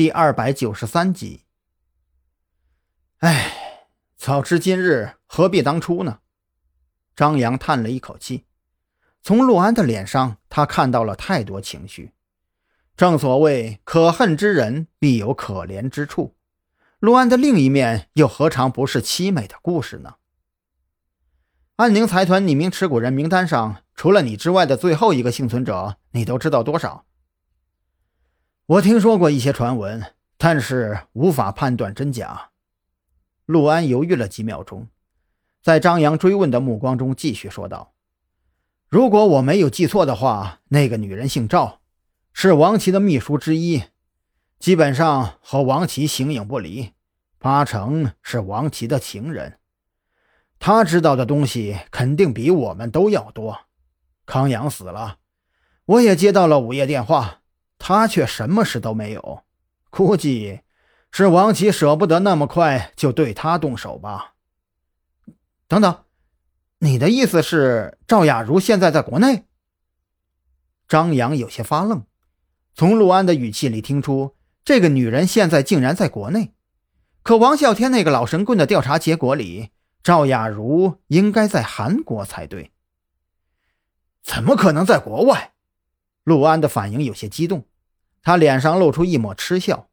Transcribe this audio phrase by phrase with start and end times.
[0.00, 1.44] 第二百九十三集。
[3.18, 3.52] 哎，
[4.16, 6.20] 早知今日，何必当初呢？
[7.14, 8.46] 张扬叹了一口气，
[9.20, 12.14] 从陆安的脸上，他看到了太多情绪。
[12.96, 16.34] 正所谓，可恨之人必有可怜之处。
[17.00, 20.14] 陆安的另一面，又何尝不是凄美的故事呢？
[21.76, 27.04] 安宁财团匿名持股人名单上，除了你之外的最后一个幸存者，你都知道多少？
[28.70, 30.00] 我听说过一些传闻，
[30.36, 32.50] 但是无法判断真假。
[33.44, 34.86] 陆安犹豫了几秒钟，
[35.60, 37.94] 在张扬追问的目光中继续说道
[38.88, 41.80] ：“如果我没有记错的话，那个女人姓赵，
[42.32, 43.82] 是王琦的秘书之一，
[44.60, 46.92] 基本上和王琦形影不离，
[47.40, 49.58] 八成是王琦的情人。
[50.60, 53.62] 他知道的东西肯定比我们都要多。
[54.24, 55.16] 康阳死了，
[55.86, 57.39] 我也接到了午夜电话，
[57.80, 59.42] 他却什么事都没有，
[59.90, 60.60] 估计……”
[61.12, 64.34] 是王琦舍不得那么快就对他动手吧？
[65.66, 66.04] 等等，
[66.78, 69.46] 你的意思是赵雅茹现在在国内？
[70.86, 72.06] 张扬有些发愣，
[72.76, 76.54] 从陆安的语气里听出这个女人现在竟然在国内。
[77.24, 79.70] 可王啸天那个老神棍的调查结果里，
[80.04, 82.70] 赵雅茹应该在韩国才对。
[84.22, 85.49] 怎么可能在国外？
[86.30, 87.66] 陆安的反应有些激动，
[88.22, 89.90] 他脸上露出一抹嗤笑。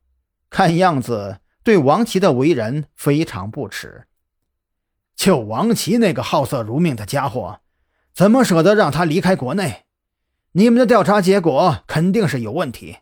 [0.52, 4.06] 看样子对王琦的为人非常不耻。
[5.16, 7.62] 就王琦那个好色如命的家伙，
[8.14, 9.86] 怎么舍得让他离开国内？
[10.52, 12.98] 你们的调查结果肯定是有问题。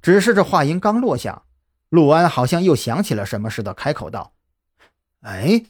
[0.00, 1.42] 只是这话音刚落下，
[1.88, 4.32] 陆安好像又想起了什么似的，开口道
[5.26, 5.64] ：“哎，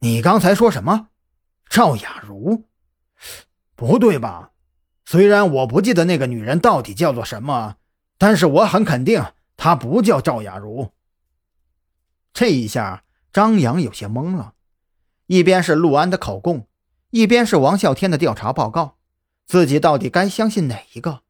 [0.00, 1.08] 你刚才说什么？
[1.70, 2.68] 赵雅茹？
[3.74, 4.51] 不对吧？
[5.12, 7.76] 虽然我不记得那个女人到底叫做什么，
[8.16, 9.22] 但是我很肯定。”
[9.58, 10.92] 她不叫赵雅茹。
[12.32, 14.54] 这一下，张扬有些懵了。
[15.26, 16.66] 一边是陆安的口供，
[17.10, 18.96] 一边是王啸天的调查报告，
[19.46, 21.20] 自己到底该相信哪一个？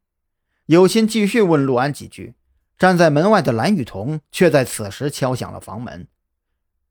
[0.67, 2.35] 有心继续问陆安几句，
[2.77, 6.07] 站在门外的蓝雨桐却在此时敲响了房门。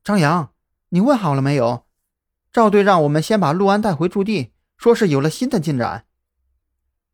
[0.04, 0.50] 张扬，
[0.90, 1.86] 你问好了没有？
[2.52, 6.04] 赵队让我们先把陆安带回驻地，说是有了新的进展。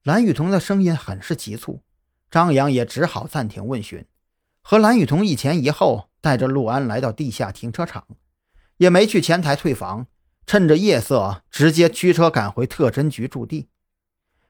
[0.08, 1.82] 蓝雨桐的声音很是急促，
[2.30, 4.06] 张扬也只好暂停问询。
[4.62, 8.06] 和蓝雨桐一前一后，带着陆安来到地下停车场，
[8.78, 10.06] 也没去前台退房，
[10.46, 13.68] 趁着夜色直接驱车赶回特侦局驻地。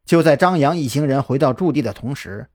[0.05, 2.47] 就在张扬一行人回到驻地的同时，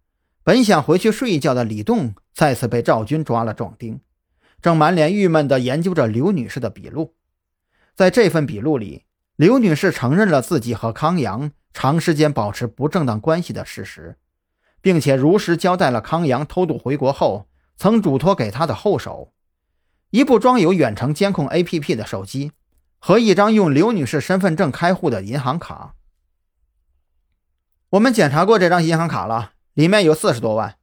[0.41, 3.99] 本想回去睡一觉的李栋再次被赵军抓了壮丁，
[4.61, 7.13] 正满脸郁闷地研究着刘女士的笔录。
[7.95, 9.03] 在这份笔录里，
[9.35, 14.17] 刘女士承认了自己和康阳长时间保持不正当关系的事实，
[14.81, 17.47] 并且如实交代了康阳偷渡回国后。
[17.75, 19.33] 曾嘱托给他的后手，
[20.11, 22.51] 一部装有远程监控 APP 的手机
[22.99, 25.95] 和一张用刘女士身份证开户的银行卡。
[27.89, 30.77] 我们检查过这张银行卡了，里面有四十多万。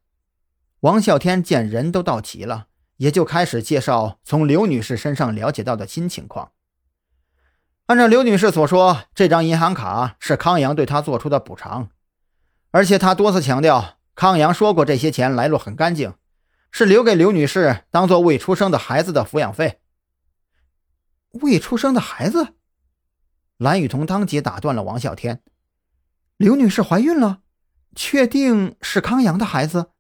[0.81, 6.51] 王啸天见人都到齐了，也就开始介绍从刘女士身上了解到的新情况。
[7.91, 11.89] 按照刘女士所说，这张银行卡是康阳对她做出的补偿，
[12.71, 16.15] 而且她多次强调，康阳说过这些钱来路很干净。
[16.71, 19.81] 是留给刘女士当做未出生的孩子的抚养费。
[21.33, 22.55] 未出生的孩子，
[23.57, 25.43] 蓝雨桐当即打断了王啸天。
[26.37, 27.41] 刘女士怀孕了，
[27.97, 29.91] 确定是康阳的孩子。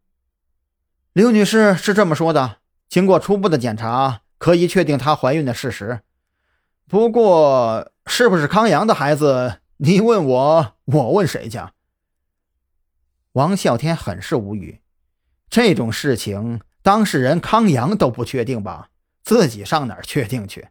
[1.12, 2.58] 刘女士是这么说的。
[2.88, 6.02] 经过初步的检查，可以确定她怀孕的事实。
[6.90, 9.60] 不过，是不是康阳的孩子？
[9.76, 11.60] 你问我，我问谁去？
[13.34, 14.80] 王啸天很是无语。
[15.48, 18.88] 这种事情，当事人康阳都不确定吧？
[19.22, 20.66] 自己上哪儿确定去？